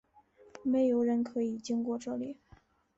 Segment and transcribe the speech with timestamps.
[0.63, 2.39] 没有人可以经过这里！